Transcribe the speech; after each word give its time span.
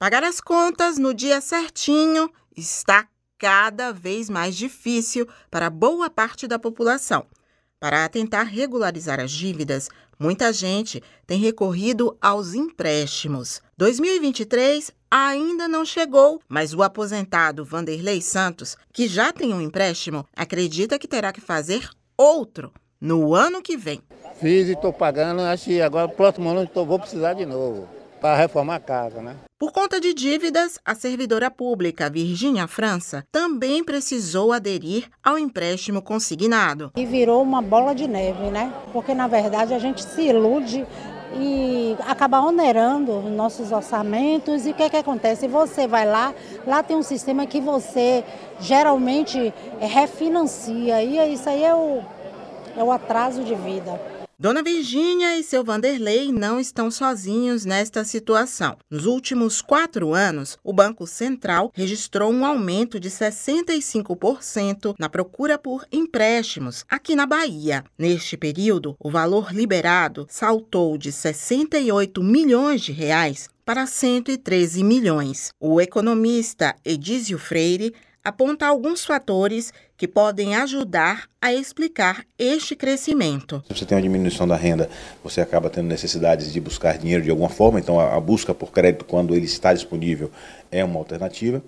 Pagar 0.00 0.24
as 0.24 0.40
contas 0.40 0.96
no 0.96 1.12
dia 1.12 1.42
certinho 1.42 2.30
está 2.56 3.06
cada 3.36 3.92
vez 3.92 4.30
mais 4.30 4.56
difícil 4.56 5.28
para 5.50 5.68
boa 5.68 6.08
parte 6.08 6.46
da 6.46 6.58
população. 6.58 7.26
Para 7.78 8.08
tentar 8.08 8.44
regularizar 8.44 9.20
as 9.20 9.30
dívidas, 9.30 9.90
muita 10.18 10.54
gente 10.54 11.02
tem 11.26 11.38
recorrido 11.38 12.16
aos 12.18 12.54
empréstimos. 12.54 13.60
2023 13.76 14.90
ainda 15.10 15.68
não 15.68 15.84
chegou, 15.84 16.40
mas 16.48 16.72
o 16.72 16.82
aposentado 16.82 17.62
Vanderlei 17.62 18.22
Santos, 18.22 18.78
que 18.94 19.06
já 19.06 19.34
tem 19.34 19.52
um 19.52 19.60
empréstimo, 19.60 20.26
acredita 20.34 20.98
que 20.98 21.06
terá 21.06 21.30
que 21.30 21.42
fazer 21.42 21.90
outro 22.16 22.72
no 22.98 23.34
ano 23.34 23.60
que 23.60 23.76
vem. 23.76 24.00
Fiz 24.40 24.66
e 24.66 24.72
estou 24.72 24.94
pagando, 24.94 25.42
acho 25.42 25.66
que 25.66 25.82
agora 25.82 26.08
próximo 26.08 26.48
ano 26.48 26.66
vou 26.74 26.98
precisar 26.98 27.34
de 27.34 27.44
novo 27.44 27.99
para 28.20 28.36
reformar 28.36 28.76
a 28.76 28.80
casa, 28.80 29.22
né? 29.22 29.36
Por 29.58 29.72
conta 29.72 30.00
de 30.00 30.14
dívidas, 30.14 30.78
a 30.84 30.94
servidora 30.94 31.50
pública 31.50 32.08
Virgínia 32.08 32.66
França 32.66 33.24
também 33.30 33.84
precisou 33.84 34.52
aderir 34.52 35.08
ao 35.22 35.38
empréstimo 35.38 36.00
consignado. 36.00 36.92
E 36.96 37.04
virou 37.04 37.42
uma 37.42 37.60
bola 37.60 37.94
de 37.94 38.06
neve, 38.06 38.50
né? 38.50 38.72
Porque 38.92 39.14
na 39.14 39.26
verdade 39.26 39.74
a 39.74 39.78
gente 39.78 40.02
se 40.02 40.22
ilude 40.22 40.86
e 41.34 41.96
acaba 42.06 42.40
onerando 42.40 43.20
nossos 43.22 43.70
orçamentos. 43.72 44.66
E 44.66 44.70
o 44.70 44.74
que, 44.74 44.82
é 44.82 44.90
que 44.90 44.96
acontece? 44.96 45.46
Você 45.46 45.86
vai 45.86 46.06
lá, 46.06 46.34
lá 46.66 46.82
tem 46.82 46.96
um 46.96 47.02
sistema 47.02 47.46
que 47.46 47.60
você 47.60 48.24
geralmente 48.60 49.52
refinancia, 49.78 51.02
e 51.02 51.34
isso 51.34 51.48
aí 51.48 51.64
é 51.64 51.74
o, 51.74 52.02
é 52.76 52.82
o 52.82 52.90
atraso 52.90 53.44
de 53.44 53.54
vida. 53.54 54.19
Dona 54.40 54.62
Virgínia 54.62 55.38
e 55.38 55.42
seu 55.42 55.62
Vanderlei 55.62 56.32
não 56.32 56.58
estão 56.58 56.90
sozinhos 56.90 57.66
nesta 57.66 58.02
situação. 58.04 58.78
Nos 58.88 59.04
últimos 59.04 59.60
quatro 59.60 60.14
anos, 60.14 60.56
o 60.64 60.72
Banco 60.72 61.06
Central 61.06 61.70
registrou 61.74 62.32
um 62.32 62.46
aumento 62.46 62.98
de 62.98 63.10
65% 63.10 64.94
na 64.98 65.10
procura 65.10 65.58
por 65.58 65.86
empréstimos 65.92 66.86
aqui 66.88 67.14
na 67.14 67.26
Bahia. 67.26 67.84
Neste 67.98 68.34
período, 68.34 68.96
o 68.98 69.10
valor 69.10 69.52
liberado 69.52 70.26
saltou 70.30 70.96
de 70.96 71.12
68 71.12 72.22
milhões 72.22 72.80
de 72.80 72.92
reais 72.92 73.50
para 73.62 73.86
113 73.86 74.82
milhões. 74.82 75.52
O 75.60 75.82
economista 75.82 76.74
Edísio 76.82 77.38
Freire 77.38 77.94
aponta 78.24 78.66
alguns 78.66 79.04
fatores 79.04 79.72
que 79.96 80.06
podem 80.06 80.54
ajudar 80.54 81.28
a 81.40 81.52
explicar 81.52 82.24
este 82.38 82.76
crescimento. 82.76 83.62
Se 83.68 83.78
você 83.78 83.86
tem 83.86 83.96
uma 83.96 84.02
diminuição 84.02 84.46
da 84.46 84.56
renda, 84.56 84.88
você 85.22 85.40
acaba 85.40 85.70
tendo 85.70 85.88
necessidades 85.88 86.52
de 86.52 86.60
buscar 86.60 86.98
dinheiro 86.98 87.22
de 87.22 87.30
alguma 87.30 87.48
forma, 87.48 87.78
então 87.78 87.98
a, 87.98 88.18
busca 88.20 88.54
por 88.54 88.72
crédito 88.72 89.04
quando 89.04 89.34
ele 89.34 89.46
está 89.46 89.72
disponível 89.72 90.30
é 90.70 90.84
uma 90.84 90.98
alternativa. 90.98 91.62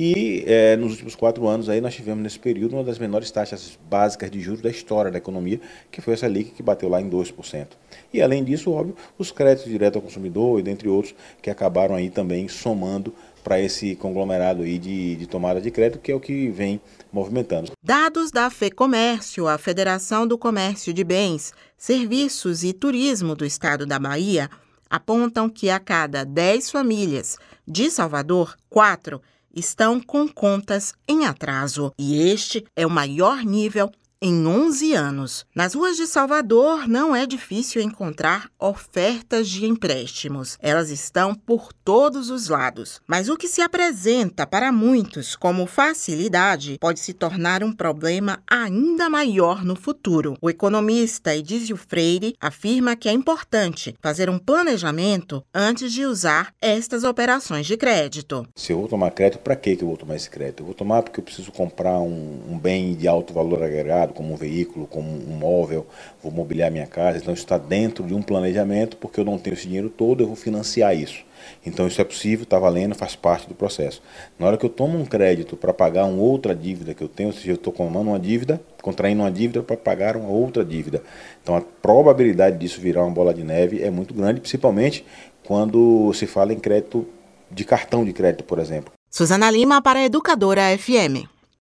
E 0.00 0.44
é, 0.46 0.76
nos 0.76 0.92
últimos 0.92 1.16
quatro 1.16 1.48
anos 1.48 1.68
aí 1.68 1.80
nós 1.80 1.94
tivemos 1.94 2.22
nesse 2.22 2.38
período 2.38 2.74
uma 2.74 2.84
das 2.84 3.00
menores 3.00 3.30
taxas 3.30 3.76
básicas 3.90 4.30
de 4.30 4.40
juros 4.40 4.62
da 4.62 4.70
história 4.70 5.10
da 5.10 5.18
economia, 5.18 5.60
que 5.90 6.00
foi 6.00 6.14
essa 6.14 6.28
LIC 6.28 6.52
que 6.52 6.62
bateu 6.62 6.88
lá 6.88 7.00
em 7.00 7.10
2%. 7.10 7.66
E 8.14 8.22
além 8.22 8.44
disso, 8.44 8.70
óbvio, 8.70 8.96
os 9.18 9.32
créditos 9.32 9.70
direto 9.70 9.96
ao 9.96 10.02
consumidor 10.02 10.60
e 10.60 10.62
dentre 10.62 10.88
outros 10.88 11.14
que 11.42 11.50
acabaram 11.50 11.96
aí 11.96 12.10
também 12.10 12.46
somando 12.46 13.12
para 13.48 13.58
esse 13.58 13.96
conglomerado 13.96 14.62
aí 14.62 14.78
de, 14.78 15.16
de 15.16 15.26
tomada 15.26 15.58
de 15.58 15.70
crédito, 15.70 16.02
que 16.02 16.12
é 16.12 16.14
o 16.14 16.20
que 16.20 16.50
vem 16.50 16.78
movimentando. 17.10 17.72
Dados 17.82 18.30
da 18.30 18.50
FEComércio, 18.50 19.48
a 19.48 19.56
Federação 19.56 20.26
do 20.26 20.36
Comércio 20.36 20.92
de 20.92 21.02
Bens, 21.02 21.54
Serviços 21.74 22.62
e 22.62 22.74
Turismo 22.74 23.34
do 23.34 23.46
Estado 23.46 23.86
da 23.86 23.98
Bahia, 23.98 24.50
apontam 24.90 25.48
que 25.48 25.70
a 25.70 25.80
cada 25.80 26.24
10 26.24 26.70
famílias 26.70 27.38
de 27.66 27.90
Salvador, 27.90 28.54
4 28.68 29.18
estão 29.54 29.98
com 29.98 30.28
contas 30.28 30.92
em 31.08 31.24
atraso, 31.24 31.90
e 31.98 32.30
este 32.30 32.66
é 32.76 32.86
o 32.86 32.90
maior 32.90 33.42
nível 33.46 33.90
em 34.20 34.46
11 34.46 34.94
anos. 34.94 35.46
Nas 35.54 35.74
ruas 35.74 35.96
de 35.96 36.06
Salvador 36.06 36.88
não 36.88 37.14
é 37.14 37.24
difícil 37.24 37.80
encontrar 37.80 38.50
ofertas 38.58 39.48
de 39.48 39.64
empréstimos. 39.64 40.58
Elas 40.60 40.90
estão 40.90 41.34
por 41.34 41.72
todos 41.72 42.28
os 42.30 42.48
lados. 42.48 43.00
Mas 43.06 43.28
o 43.28 43.36
que 43.36 43.48
se 43.48 43.60
apresenta 43.60 44.46
para 44.46 44.72
muitos 44.72 45.36
como 45.36 45.66
facilidade 45.66 46.78
pode 46.80 47.00
se 47.00 47.12
tornar 47.12 47.62
um 47.62 47.72
problema 47.72 48.42
ainda 48.48 49.08
maior 49.08 49.64
no 49.64 49.76
futuro. 49.76 50.36
O 50.40 50.50
economista 50.50 51.34
Edísio 51.34 51.76
Freire 51.76 52.34
afirma 52.40 52.96
que 52.96 53.08
é 53.08 53.12
importante 53.12 53.94
fazer 54.00 54.28
um 54.28 54.38
planejamento 54.38 55.44
antes 55.54 55.92
de 55.92 56.04
usar 56.04 56.52
estas 56.60 57.04
operações 57.04 57.66
de 57.66 57.76
crédito. 57.76 58.46
Se 58.56 58.72
eu 58.72 58.78
vou 58.80 58.88
tomar 58.88 59.10
crédito, 59.12 59.40
para 59.40 59.54
que 59.54 59.78
eu 59.80 59.86
vou 59.86 59.96
tomar 59.96 60.16
esse 60.16 60.28
crédito? 60.28 60.60
Eu 60.60 60.66
vou 60.66 60.74
tomar 60.74 61.02
porque 61.02 61.20
eu 61.20 61.24
preciso 61.24 61.52
comprar 61.52 61.98
um, 61.98 62.40
um 62.48 62.58
bem 62.58 62.94
de 62.94 63.06
alto 63.06 63.32
valor 63.32 63.62
agregado 63.62 64.07
como 64.12 64.32
um 64.32 64.36
veículo, 64.36 64.86
como 64.86 65.08
um 65.08 65.36
móvel, 65.36 65.86
vou 66.22 66.32
mobiliar 66.32 66.70
minha 66.70 66.86
casa. 66.86 67.18
Então, 67.18 67.32
isso 67.32 67.44
está 67.44 67.58
dentro 67.58 68.04
de 68.04 68.14
um 68.14 68.22
planejamento, 68.22 68.96
porque 68.96 69.20
eu 69.20 69.24
não 69.24 69.38
tenho 69.38 69.54
esse 69.54 69.66
dinheiro 69.66 69.88
todo, 69.88 70.22
eu 70.22 70.26
vou 70.26 70.36
financiar 70.36 70.96
isso. 70.96 71.24
Então, 71.64 71.86
isso 71.86 72.00
é 72.00 72.04
possível, 72.04 72.44
está 72.44 72.58
valendo, 72.58 72.94
faz 72.94 73.14
parte 73.14 73.48
do 73.48 73.54
processo. 73.54 74.02
Na 74.38 74.46
hora 74.46 74.56
que 74.56 74.66
eu 74.66 74.70
tomo 74.70 74.98
um 74.98 75.04
crédito 75.04 75.56
para 75.56 75.72
pagar 75.72 76.04
uma 76.04 76.22
outra 76.22 76.54
dívida 76.54 76.94
que 76.94 77.02
eu 77.02 77.08
tenho, 77.08 77.28
ou 77.28 77.34
seja, 77.34 77.50
eu 77.50 77.54
estou 77.54 77.72
tomando 77.72 78.08
uma 78.08 78.18
dívida, 78.18 78.60
contraindo 78.82 79.22
uma 79.22 79.30
dívida 79.30 79.62
para 79.62 79.76
pagar 79.76 80.16
uma 80.16 80.28
outra 80.28 80.64
dívida. 80.64 81.02
Então, 81.42 81.56
a 81.56 81.60
probabilidade 81.60 82.58
disso 82.58 82.80
virar 82.80 83.04
uma 83.04 83.12
bola 83.12 83.32
de 83.32 83.42
neve 83.42 83.82
é 83.82 83.90
muito 83.90 84.14
grande, 84.14 84.40
principalmente 84.40 85.04
quando 85.44 86.12
se 86.12 86.26
fala 86.26 86.52
em 86.52 86.58
crédito 86.58 87.06
de 87.50 87.64
cartão 87.64 88.04
de 88.04 88.12
crédito, 88.12 88.44
por 88.44 88.58
exemplo. 88.58 88.92
Suzana 89.10 89.50
Lima 89.50 89.80
para 89.80 90.00
a 90.00 90.04
Educadora 90.04 90.76
FM. 90.76 91.37